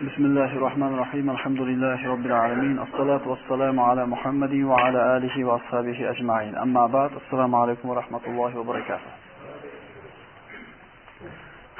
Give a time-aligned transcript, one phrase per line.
[0.00, 6.10] بسم الله الرحمن الرحيم الحمد لله رب العالمين الصلاة والسلام على محمد وعلى آله وأصحابه
[6.10, 9.10] أجمعين أما بعد السلام عليكم ورحمة الله وبركاته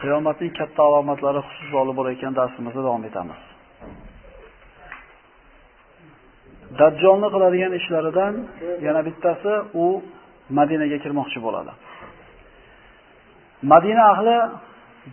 [0.01, 3.41] qiyomatning katta alomatlari xususida olib borayotgan darsimizda davom etamiz.
[6.80, 8.34] Dajjolni qiladigan ishlaridan
[8.87, 9.53] yana bittasi
[9.84, 9.87] u
[10.59, 11.73] Madinaga kirmoqchi bo'ladi.
[13.73, 14.37] Madina ahli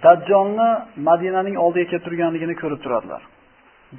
[0.04, 0.70] Dajjolni
[1.08, 3.22] Madinaning oldiga kelib turganligini ko'rib turadilar.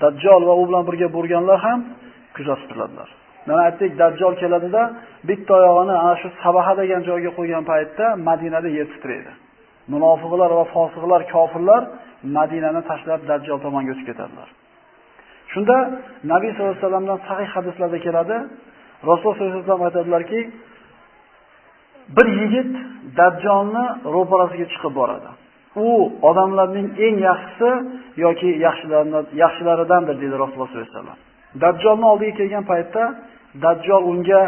[0.04, 1.80] Dajjol va u bilan birga bo'lganlar ham
[2.36, 3.10] kuzatib turadilar.
[3.48, 4.82] Mana aytdik, Dajjol keladida
[5.30, 9.32] bitta oyog'ini ana shu Sabaha degan joyga qo'ygan paytda Madinada yer titraydi.
[9.94, 11.82] Munofiqlar va fosiqlar, kofirlar
[12.38, 14.50] Madinani tashlab Dajjol tomonga o'tib ketadilar.
[15.54, 15.78] Shunda
[16.32, 18.38] Nabiy sollallohu alayhi vasallamdan sahih hadislarda keladi,
[19.10, 20.40] Rasul sollallohu alayhi vasallam aytadilarki,
[22.18, 22.72] bir yigit
[23.20, 23.86] Dajjolni
[24.16, 25.30] ro'parasiga chiqib boradi.
[25.76, 27.72] U odamlarning eng yaxshisi
[28.26, 31.20] yoki yaxshilaridan yaxshilaridandir dedi Rasululloh sollallohu alayhi vasallam.
[31.64, 33.04] Dajjolni oldiga kelgan paytda
[33.64, 34.42] Dajjol unga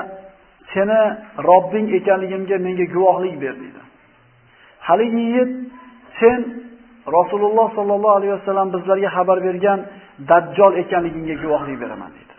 [0.74, 1.02] seni
[1.50, 3.82] Robbing ekanligimga menga guvohlik ber dedi.
[4.88, 5.52] Haligi yigit
[6.20, 6.40] sen
[7.18, 9.80] Rasululloh sollallohu alayhi vasallam bizlarga xabar bergan
[10.32, 12.36] Dajjol ekanligingga guvohlik beraman dedi.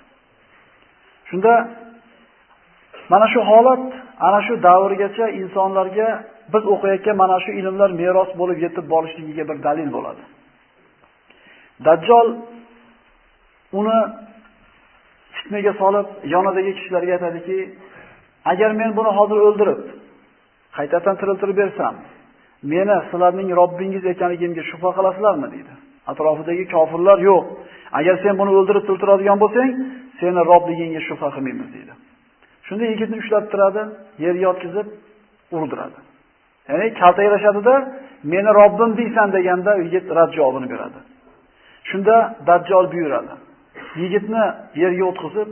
[1.28, 1.52] Shunda
[3.12, 3.84] mana shu holat
[4.26, 6.08] ana shu davrgacha insonlarga
[6.54, 10.22] biz o'qiyotgan mana shu ilmlar meros bo'lib yetib borishligiga bir dalil bo'ladi.
[11.86, 12.28] Dajjol
[13.80, 13.98] uni
[15.36, 17.58] fitnaga solib yonidagi kishilarga aytadiki,
[18.52, 19.80] agar men buni hozir o'ldirib,
[20.76, 21.94] qaytadan tiriltirib bersam,
[22.72, 25.72] meni sizlarning Robbingiz ekanligimga shubha qilasizlarmi dedi.
[26.10, 27.44] Atrofidagi kofirlar yo'q.
[27.98, 29.70] Agar sen buni o'ldirib tiltiradigan bo'lsang,
[30.20, 31.92] seni Robligingga shubha qilmaymiz dedi.
[32.66, 33.82] Shunda yigitni ushlab turadi,
[34.24, 34.86] yerga yotkizib
[35.56, 35.98] urdiradi.
[36.68, 37.74] Ya'ni kaltaklashadida,
[38.32, 41.00] meni Robbim deysan deganda yigit rad javobini beradi.
[41.90, 42.16] Shunda
[42.48, 43.34] Dajjol buyuradi.
[44.02, 44.44] Yigitni
[44.82, 45.48] yerga o'tkazib,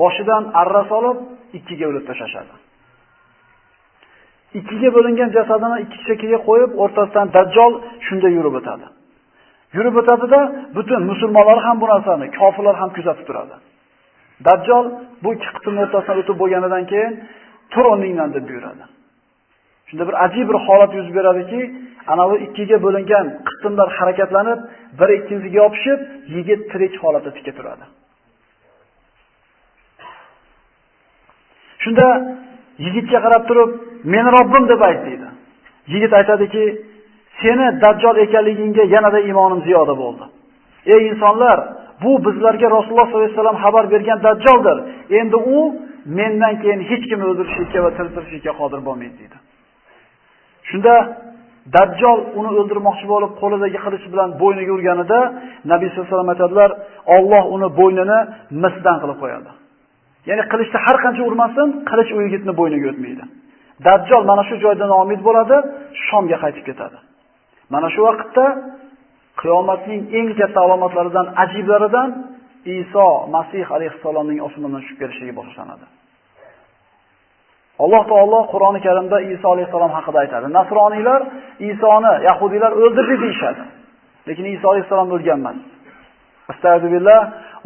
[0.00, 1.18] boshidan arra solib,
[1.58, 2.54] ikkiga bo'lib tashashadi.
[4.58, 7.72] Ikkiga bo'lingan jasadini ikki chekkaga qo'yib, o'rtasidan Dajjol
[8.06, 8.86] shunda yurib o'tadi.
[9.76, 10.40] Yurib o'tadida
[10.76, 13.56] butun musulmonlar ham bu narsani, kofirlar ham kuzatib turadi.
[14.46, 14.84] Dajjol
[15.22, 17.12] bu ikki qismning o'rtasidan o'tib bo'lganidan keyin
[17.72, 18.84] tur o'rningdan deb buyuradi.
[19.94, 21.60] Shunda bir ajib bir holat yuz beradiki,
[22.12, 24.60] anavi ikkiga bo'lingan qismlar harakatlanib,
[25.00, 26.00] bir ikkinchisiga yopishib,
[26.34, 27.84] yigit tirik holatda tikka turadi.
[31.82, 32.06] Shunda
[32.84, 33.70] yigitga qarab turib,
[34.12, 35.28] "Meni Robbim" deb ayt deydi.
[35.92, 36.64] Yigit aytadiki,
[37.42, 40.24] "Seni Dajjol ekanligingga yanada iymonim ziyoda bo'ldi."
[40.94, 41.58] Ey insonlar,
[42.02, 44.76] bu bizlarga Rasululloh sollallohu alayhi vasallam xabar bergan Dajjoldir.
[45.20, 45.58] Endi u
[46.18, 49.36] mendan keyin hech kimni o'ldirishga va tiriltirishga qodir bo'lmaydi dedi.
[50.70, 50.94] Shunda
[51.76, 55.18] Dajjol uni o'ldirmoqchi bo'lib qo'lidagi qilich bilan bo'yniga urganida
[55.72, 56.70] Nabiy sollallohu alayhi vasallam aytadilar,
[57.16, 58.18] Alloh uni bo'ynini
[58.64, 59.50] misdan qilib qo'yadi.
[60.28, 63.24] Ya'ni qilichni har qancha urmasin, qilich u yigitni bo'yniga o'tmaydi.
[63.86, 65.56] Dajjol mana shu joydan omid bo'ladi,
[66.06, 66.98] Shomga qaytib ketadi.
[67.74, 68.44] Mana shu vaqtda
[69.40, 72.08] qiyomatning eng katta alomatlaridan, ajiblaridan
[72.78, 75.84] Iso Masih alayhisalomning osmondan tushib kelishligi boshlanadi.
[77.78, 80.46] Alloh taolo Qur'oni Karimda Iso alayhisalom haqida aytadi.
[80.58, 81.20] Nasroniylar
[81.70, 83.62] Isoni yahudiylar o'ldirdi deyshadi.
[84.28, 85.56] Lekin Iso alayhisalom o'lgan emas.
[86.52, 87.20] Astagfirullah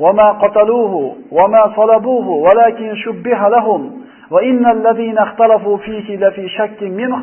[0.04, 1.00] va ma qataluhu
[1.36, 3.82] va ma salabuhu walakin shubbiha lahum
[4.30, 7.19] va innal ladina ikhtalafu fihi la fi shakkin minhu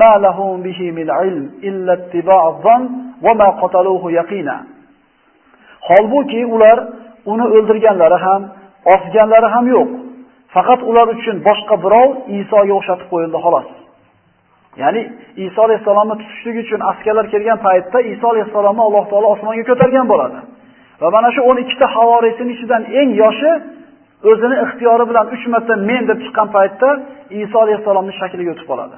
[0.00, 2.82] ma lahum bihi min ilm illa ittiba'adh dhann
[3.24, 4.56] va ma qataluhu yaqina.
[5.88, 6.78] Holbuki ular
[7.32, 8.42] uni o'ldirganlari ham,
[8.94, 9.90] osganlari ham yo'q.
[10.54, 13.68] Faqat ular uchun boshqa birov Isoga o'xshatib qo'yildi xolos.
[14.82, 15.02] Ya'ni
[15.46, 20.38] Iso alayhisalomni tutishlik uchun askarlar kelgan paytda Iso alayhisalomni Alloh taolo osmonga ko'targan bo'ladi.
[21.00, 23.52] Va mana shu 12 ta havoriysining ichidan eng yoshi
[24.30, 26.88] o'zini ixtiyori bilan 3 marta men deb chiqqan paytda
[27.42, 28.96] Iso alayhisalomning shakliga o'tib qoladi.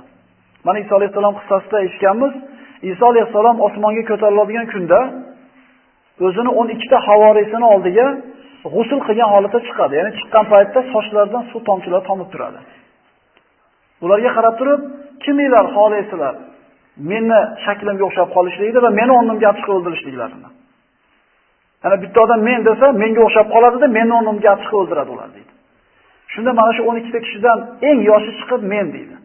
[0.66, 2.32] Mana Iso alayhisalom qissasida eshitganmiz,
[2.90, 5.00] Iso alayhisalom osmonga ko'tariladigan kunda
[6.26, 8.06] o'zini 12 ta havorisini oldiga
[8.74, 9.94] g'usul qilgan holatda chiqadi.
[9.98, 12.60] Ya'ni chiqqan paytda sochlaridan suv tomchilari tomib turadi.
[14.04, 14.80] Ularga qarab turib,
[15.24, 16.34] kiminglar xohlaysizlar?
[17.10, 20.50] Meni shaklimga o'xshab qolishlikni va meni o'rnimga chiqib o'ldirishliklarini.
[21.86, 25.52] Ana bitta odam men desa, menga o'xshab qoladida, meni o'rnimga chiqib o'ldiradi ular deydi.
[26.32, 29.16] Shunda mana shu 12 ta kishidan eng yoshi chiqib men deydi.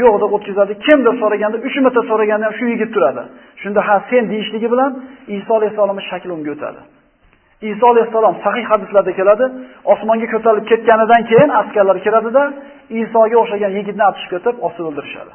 [0.00, 0.72] Yo'q deb o'tkazadi.
[0.86, 3.22] Kim deb so'raganda, 3 marta so'raganda ham shu yigit turadi.
[3.62, 4.90] Shunda ha sen deyishligi bilan
[5.36, 6.80] Iso alayhisolamning shakli unga o'tadi.
[7.70, 9.44] Iso alayhisalom sahih hadislarda keladi,
[9.92, 12.42] osmonga ko'tarilib ketganidan keyin askarlar kiradida
[13.00, 15.32] Isoga o'xshagan yigitni atishib ketib, osib o'ldirishadi.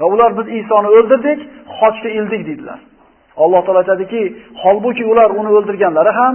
[0.00, 1.40] Va ular biz Isoni o'ldirdik,
[1.78, 2.78] xochga ildik dedilar.
[3.42, 4.22] Alloh taolo aytadiki,
[4.62, 6.34] holbuki ular uni o'ldirganlari ham,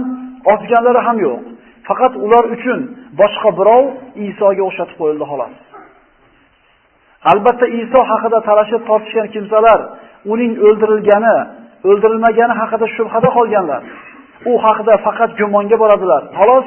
[0.52, 1.40] osganlari ham yo'q.
[1.88, 2.80] Faqat ular uchun
[3.20, 3.84] boshqa birov
[4.28, 5.54] Isoga o'xshatib qo'yildi xolos.
[7.32, 9.80] Albatta Iso haqida talashib tortishgan kimsalar
[10.32, 11.36] uning o'ldirilgani,
[11.88, 13.82] o'ldirilmagani haqida shubhada qolganlar.
[14.50, 16.22] U haqida faqat gumonga boradilar.
[16.38, 16.66] Xolos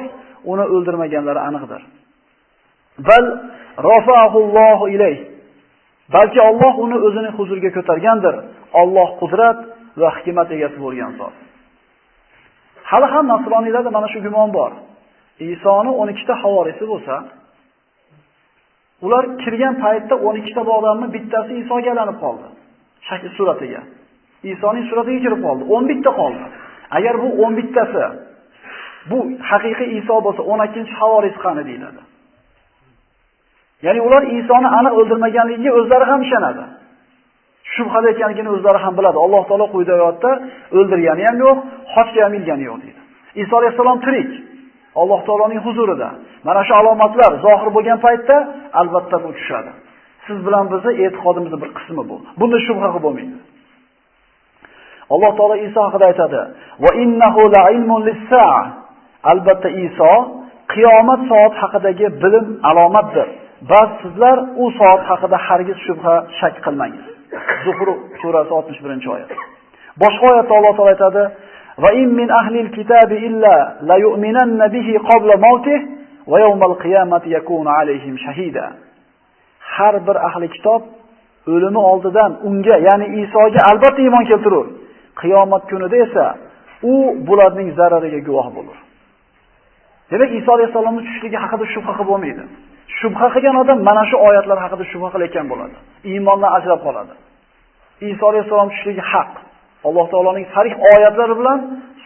[0.52, 1.80] uni o'ldirmaganlari aniqdir.
[3.08, 3.24] Bal
[3.90, 5.18] rafa'ahullohu ilayh.
[6.14, 8.34] Balki Alloh uni o'zining huzuriga ko'targandir.
[8.82, 9.58] Alloh qudrat
[10.00, 11.34] va hikmat egasi bo'lgan zot.
[12.90, 14.72] Hali ham nasroniylarda mana shu gumon bor.
[15.52, 17.14] Isoni 12 ta havorisi bo'lsa,
[19.04, 22.46] ular kirgan paytda 12 ta odamning bittasi Isoga aylanib qoldi.
[23.08, 23.80] Shakl suratiga.
[24.52, 25.62] Isoning suratiga kirib qoldi.
[25.76, 26.44] 11 ta qoldi.
[26.90, 28.04] Agar bu 11 tasi
[29.10, 29.18] bu
[29.50, 32.00] haqiqiy Iso bo'lsa, 12-havoris qani deyiladi.
[33.86, 36.64] Ya'ni ular Isoni aniq o'ldirmaganligiga o'zlari ham ishonadi.
[37.74, 39.18] Shubhada ekanligini o'zlari ham biladi.
[39.24, 40.30] Alloh taolo quyida oyatda
[40.78, 41.58] o'ldirgani ham yo'q,
[41.94, 43.00] xochga ham ilgani yo'q deydi.
[43.42, 44.30] Iso alayhisalom tirik.
[45.00, 46.08] Alloh taoloning huzurida.
[46.46, 48.36] Mana shu alomatlar zohir bo'lgan paytda
[48.80, 49.70] albatta bu tushadi.
[50.26, 52.16] Siz bilan bizni e'tiqodimizning bir qismi bu.
[52.40, 53.36] Bunda shubha bo'lmaydi.
[55.14, 56.40] Alloh taolo Iso haqida aytadi:
[56.84, 58.62] "Va innahu la'ilmun lis-sa'a."
[59.32, 60.12] Albatta Iso
[60.72, 63.28] qiyomat soat haqidagi bilim alomatdir.
[63.70, 67.06] Bas sizlar u soat haqida hargiz shubha shak qilmangiz.
[67.64, 69.30] Zuhruf surasi 61-oyat.
[70.02, 71.22] Boshqa oyatda Alloh taolo aytadi:
[71.82, 73.54] "Va in min ahlil al-kitabi illa
[73.88, 75.80] la yu'minanna bihi qabla mawtih
[76.30, 78.64] va yawmal qiyamati yakunu alayhim shahida."
[79.74, 80.82] Har bir ahli kitob
[81.52, 84.66] o'limi oldidan unga, ya'ni Isoga albatta iymon keltirur.
[85.20, 86.24] Qiyomat kunida esa
[86.92, 86.94] u
[87.28, 88.78] bularning zarariga guvoh bo'lar.
[90.10, 92.44] Demak, Iso alayhisolamning tushishligi haqida shubha qilib bo'lmaydi.
[92.98, 95.76] Shubha qilgan odam mana shu oyatlar haqida shubha qilayotgan bo'ladi.
[96.10, 97.14] Iymondan ajrab qoladi.
[98.10, 99.32] Iso alayhisolam tushishligi haq.
[99.88, 101.58] Alloh taoloning sarih oyatlari bilan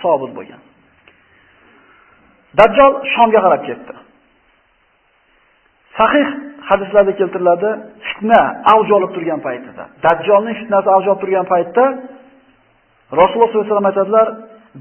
[0.03, 0.61] sobit bo'lgan.
[2.59, 3.95] Dajjal Shomga qarab ketdi.
[5.99, 6.27] Sahih
[6.69, 7.71] hadislarda keltiriladi,
[8.07, 8.41] fitna
[8.73, 9.85] avj olib turgan paytida.
[10.07, 11.85] Dajjolning fitnasi avj olib turgan paytda
[13.13, 14.29] Rasululloh sollallohu alayhi vasallam aytadilar,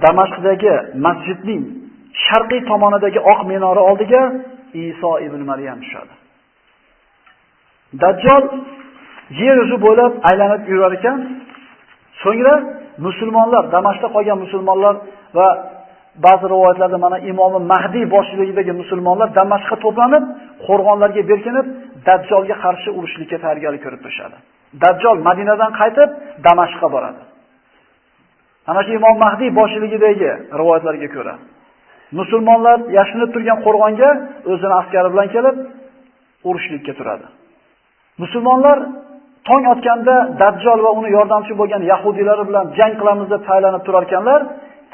[0.05, 0.73] Damashqdagi
[1.05, 1.63] masjidning
[2.25, 4.21] sharqiy tomonidagi oq minora oldiga
[4.87, 6.13] Iso ibn Maryam tushadi.
[8.03, 8.43] Dajjal
[9.41, 11.17] yer yuzi bo'ylab aylanib yurar ekan,
[12.23, 12.55] so'ngra
[13.05, 14.95] musulmonlar, Damashqda qolgan musulmonlar
[15.37, 15.47] va
[16.25, 20.23] ba'zi rivoyatlarda mana imomi Mahdi boshchiligidagi musulmonlar Damashqqa to'planib,
[20.67, 21.67] qo'rg'onlarga berkinib,
[22.07, 24.37] Dajjolga qarshi urushlikka tayyorgarlik ko'rib turishadi.
[24.83, 26.09] Dajjol Madinadan qaytib
[26.47, 27.21] Damashqqa boradi.
[28.69, 31.35] Ana shu imom Mahdi boshchiligidagi rivoyatlarga ko'ra
[32.19, 34.09] musulmonlar yashinib turgan qo'rg'onga
[34.51, 35.55] o'zini askari bilan kelib
[36.49, 37.25] urushlikka turadi.
[38.23, 38.77] Musulmonlar
[39.47, 44.41] tong otganda Dajjal va uni yordamchi bo'lgan yahudiylar bilan jang qilamiz deb tayyorlanib turar ekanlar,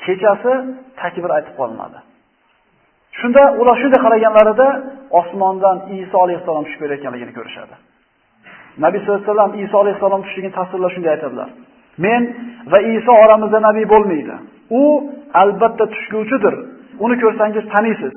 [0.06, 0.54] kechasi
[1.02, 2.00] takbir aytib qolinadi.
[3.20, 4.68] Shunda ular shunday qaraganlarida
[5.20, 7.76] osmondan Iso alayhissalom tushib kelayotganligini ko'rishadi.
[8.84, 11.50] Nabiy sollallohu alayhi vasallam Iso alayhissalom tushligini tasvirlab shunday aytadilar.
[11.98, 12.22] Men
[12.72, 14.36] va Iso oramizda nabiy bo'lmaydi.
[14.82, 14.84] U
[15.42, 16.56] albatta tushguvchidir.
[17.06, 18.14] Uni ko'rsangiz taniysiz.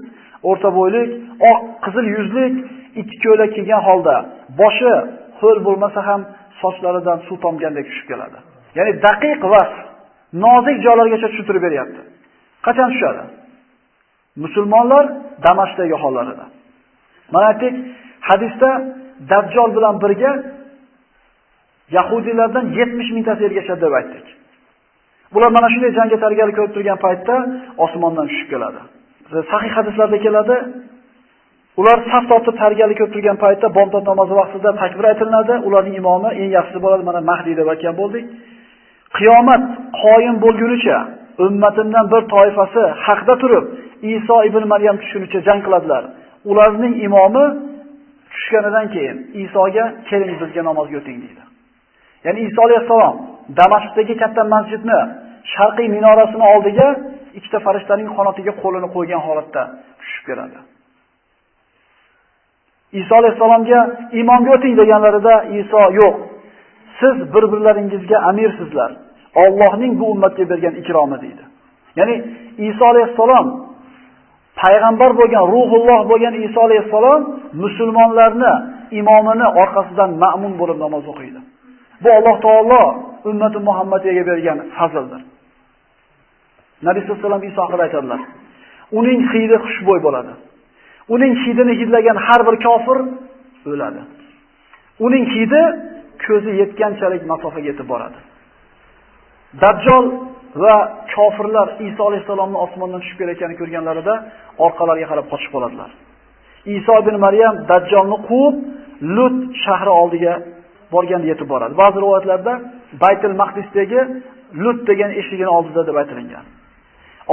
[0.50, 1.10] O'rta bo'ylik,
[1.50, 2.54] oq qizil yuzlik,
[3.00, 4.14] ikki ko'ylak kiygan holda,
[4.60, 4.92] boshi
[5.40, 6.20] ho'l bo'lmasa ham
[6.62, 8.38] sochlaridan suv tomgandek tushib keladi.
[8.78, 9.62] Ya'ni daqiq va
[10.44, 12.00] nozik joylargacha tushuntirib beryapti.
[12.66, 13.22] Qachon tushadi?
[14.44, 15.04] Musulmonlar
[15.46, 16.44] Damashqdagi hollarida.
[17.32, 17.74] Mana aytdik,
[18.28, 18.70] hadisda
[19.30, 20.30] Dajjal bilan birga
[21.96, 24.26] Yahudilardan 70 mingtasi ergashadi deb aytdik.
[25.34, 27.34] Bular mana shunday jangga tayyorgarlik ko'rib turgan paytda
[27.84, 28.80] osmondan tushib keladi.
[29.52, 30.56] Sahih hadislarda keladi,
[31.80, 35.54] ular saf tortib tayyorgarlik ko'rib turgan paytda bomdod namozi vaqtida takbir aytilinadi.
[35.68, 38.24] ularning imomi eng yaxshisi bo'ladi, mana Mahdi deb aytgan bo'ldik.
[39.18, 39.62] Qiyomat
[40.02, 40.98] qoyim bo'lgunicha
[41.44, 43.64] ummatimdan bir toifasi haqda turib,
[44.14, 46.02] Iso ibn Maryam tushunicha jang qiladilar.
[46.50, 47.44] Ularning imomi
[48.32, 51.47] tushganidan keyin Isoga keling bizga namozga o'ting deydi.
[52.28, 53.14] Ya'ni Iso alayhisalom
[53.58, 54.98] Damashqdagi katta masjidni
[55.54, 56.88] sharqiy minorasini oldiga
[57.38, 59.62] ikkita farishtaning qanotiga qo'lini qo'ygan holatda
[60.00, 60.58] tushib keladi.
[63.00, 63.80] Iso alayhisalomga
[64.20, 66.14] imomga o'ting deganlarida Iso yo'q.
[67.00, 68.90] Siz bir-birlaringizga amirsizlar.
[69.44, 71.44] Allohning bu ummatga bergan ikromi deydi.
[71.98, 72.16] Ya'ni
[72.68, 73.46] Iso alayhisalom
[74.62, 77.20] payg'ambar bo'lgan, ruhulloh bo'lgan Iso alayhisalom
[77.62, 78.52] musulmonlarni
[79.00, 81.40] imomini orqasidan ma'mun bo'lib namoz o'qiydi.
[82.02, 82.82] Bu Alloh taolo
[83.30, 85.20] ummati Muhammadiyaga bergan fazldir.
[86.86, 88.20] Nabiy sollallohu alayhi vasallam Iso haqida aytadilar.
[88.98, 90.32] Uning hidi xushbo'y bo'ladi.
[91.14, 92.98] Uning hidini hidlagan har bir kofir
[93.72, 94.00] o'ladi.
[95.06, 95.62] Uning hidi
[96.24, 98.18] ko'zi yetganchalik masofaga yetib boradi.
[99.62, 100.04] Dajjal
[100.62, 100.76] va
[101.14, 104.14] kofirlar Iso alayhisalomni osmondan tushib kelayotganini ko'rganlarida
[104.66, 105.90] orqalariga qarab qochib qoladilar.
[106.76, 108.56] Iso ibn Maryam Dajjalni quvib
[109.16, 110.34] Lut shahri oldiga
[110.94, 111.74] borganda yetib boradi.
[111.82, 112.52] Ba'zi rivoyatlarda
[113.02, 114.00] Baytul Maqdisdagi
[114.62, 116.44] Lut degan eshigini oldida deb aytilgan.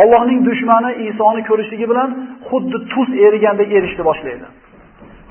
[0.01, 2.09] Allohning dushmani Isoni ko'rishligi bilan
[2.49, 4.45] xuddi tuz erigandek erishni boshlaydi.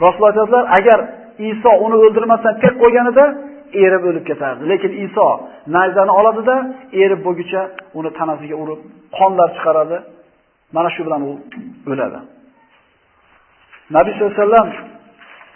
[0.05, 0.99] Rasululloh aytadilar, agar
[1.51, 3.25] Iso uni o'ldirmasdan tek qo'yganida
[3.85, 4.63] erib o'lib ketardi.
[4.73, 5.27] Lekin Iso
[5.77, 6.57] nayzani oladida
[7.03, 7.63] erib bo'lguncha
[7.99, 8.81] uni tanasiga urib,
[9.19, 9.97] qonlar chiqaradi.
[10.77, 11.33] Mana shu bilan u
[11.93, 12.21] o'ladi.
[13.97, 14.69] Nabiy sollallohu alayhi vasallam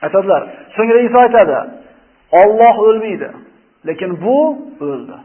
[0.06, 0.42] aytadilar.
[0.76, 1.56] So'ngra Iso aytadi:
[2.32, 3.30] "Alloh o'lmaydi,
[3.86, 4.38] lekin bu
[4.80, 5.16] o'ldi."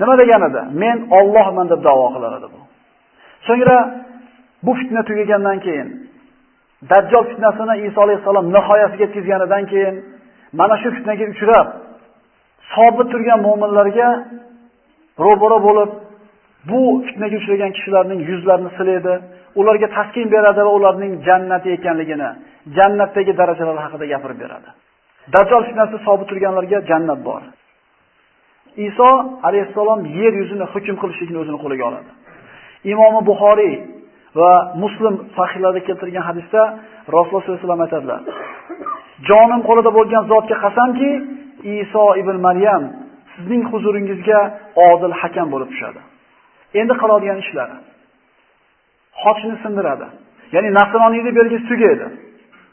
[0.00, 0.62] Nima deganida?
[0.82, 2.60] Men Allohman deb da'vo qilar edi bu.
[3.46, 3.78] So'ngra
[4.62, 5.88] bu fitna tugagandan keyin
[6.90, 9.94] Dajjal fitnasini Iso alayhisalom nihoyasiga yetkazganidan keyin
[10.52, 11.66] mana shu fitnaga uchrab
[12.74, 14.08] sobit turgan mu'minlarga
[15.24, 15.90] ro'baro bo'lib
[16.70, 19.14] bu fitnaga uchragan kishilarning yuzlarini silaydi,
[19.60, 22.30] ularga taskin beradi va ularning jannati ekanligini,
[22.76, 24.70] jannatdagi darajalar haqida gapirib beradi.
[25.34, 27.42] Dajjal fitnasi sobit turganlarga jannat bor.
[28.88, 29.08] Iso
[29.48, 32.10] alayhissalom yer yuzini hukm qilishlikni o'zini qo'liga oladi.
[32.92, 33.74] Imom Buxoriy
[34.40, 36.62] va Muslim sahihlarida keltirgan hadisda
[37.14, 38.20] Rasululloh sollallohu alayhi vasallam aytadilar:
[39.28, 41.10] "Jonim qo'lida bo'lgan zotga qasamki,
[41.80, 42.82] Iso ibn Maryam
[43.34, 44.40] sizning huzuringizga
[44.88, 46.00] odil hakam bo'lib tushadi."
[46.80, 47.76] Endi qiladigan ishlari
[49.22, 50.06] xochni sindiradi.
[50.54, 52.06] Ya'ni nasroniyni belgisi tugaydi.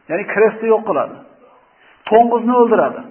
[0.10, 1.16] Ya'ni krestni yo'q qiladi.
[2.10, 3.02] To'ng'izni o'ldiradi.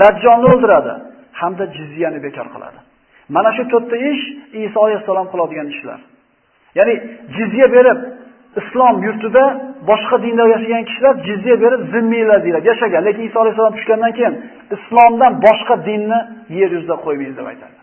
[0.00, 0.94] Dajjolni o'ldiradi.
[1.40, 2.78] hamda jizyani bekor qiladi.
[3.36, 4.22] Mana shu to'rtta ish
[4.66, 6.00] Iso alayhisalom qiladigan ishlar.
[6.78, 6.94] Ya'ni
[7.36, 7.98] jizya berib
[8.60, 9.44] islom yurtida
[9.90, 13.02] boshqa dinda yashagan kishilar jizya berib zimmiylar deyiladi, yashagan.
[13.08, 14.34] Lekin Iso alayhisalom tushgandan keyin
[14.76, 16.20] islomdan boshqa dinni
[16.58, 17.76] yer yuzida qo'ymaymiz deb aytadi.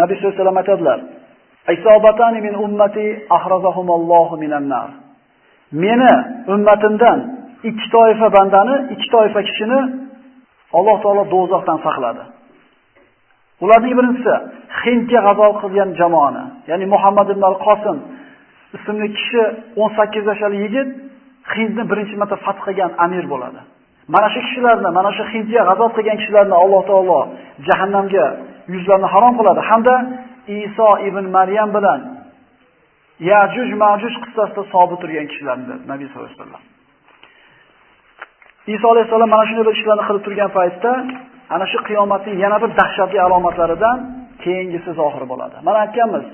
[0.00, 0.98] Nabiy sollallohu alayhi vasallam aytadilar:
[1.76, 3.06] "Isobatani min ummati
[3.36, 4.90] ahrazahumullohu minan nar."
[5.84, 6.12] Meni
[6.54, 7.18] ummatimdan
[7.68, 9.80] ikki toifa bandani, ikki toifa kishini
[10.78, 12.22] Alloh taolo do'zaxdan saqladi.
[13.64, 14.34] Ularning birinchisi
[14.82, 17.96] Hindga g'azo qilgan jamoani, ya'ni Muhammad ibn al-Qosim
[18.76, 19.42] ismli kishi
[19.76, 20.88] 18 yoshli yigit
[21.54, 23.60] Hindni birinchi marta fath qilgan amir bo'ladi.
[24.14, 27.18] Mana shu kishilarni, mana shu Hindga g'azo qilgan kishilarni Alloh taolo
[27.68, 28.26] jahannamga
[28.74, 29.94] yuzlarini harom qiladi hamda
[30.64, 32.00] Iso ibn Maryam bilan
[33.30, 36.62] Yajuj Majuj qissasida sobit turgan kishilarni Nabiy sollallohu alayhi vasallam.
[38.66, 40.90] Iso alayhissalom mana shunday bir ishlarni qilib turgan paytda
[41.54, 43.96] ana shu qiyomatning yana bir dahshatli alomatlaridan
[44.44, 45.56] keyingisi zohir bo'ladi.
[45.66, 46.26] Mana aytganmiz,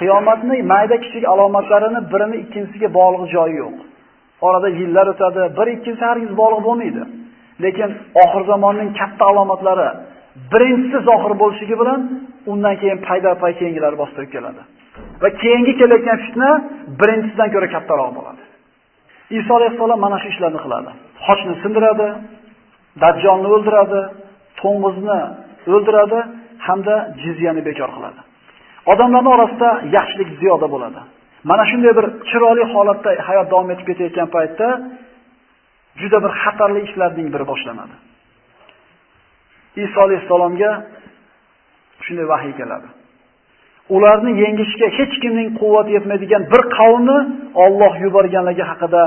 [0.00, 3.76] qiyomatning mayda kichik alomatlarini birini ikkinchisiga bog'liq joyi yo'q.
[4.46, 7.02] Orada yillar o'tadi, bir ikkinchisi hargiz bog'liq bo'lmaydi.
[7.64, 7.90] Lekin
[8.22, 9.88] oxir zamonning katta alomatlari
[10.52, 12.00] birinchisi zohir bo'lishligi bilan
[12.52, 14.62] undan keyin payda-pay keyingilari bostirib keladi.
[15.22, 16.50] Va keyingi kelayotgan fitna
[17.00, 18.42] birinchisidan ko'ra kattaroq bo'ladi.
[19.38, 20.90] Iso alayhissalom mana shu ishlarni qiladi.
[21.24, 22.08] Xochni sindiradi,
[23.02, 24.00] Dajjolni o'ldiradi,
[24.60, 25.20] to'ng'izni
[25.74, 26.20] o'ldiradi
[26.66, 28.20] hamda jizyani bekor qiladi.
[28.92, 31.00] Odamlarning orasida yaxshilik ziyoda bo'ladi.
[31.50, 34.68] Mana shunday bir chiroyli holatda hayot davom etib ketayotgan paytda
[36.00, 37.96] juda bir xatarli ishlarning biri boshlanadi.
[39.84, 40.70] Iso alayhisalomga
[42.04, 42.88] shunday vahiy keladi.
[43.96, 47.18] Ularni yengishga hech kimning quvvati yetmaydigan bir qavmni
[47.64, 49.02] Alloh yuborganligi haqida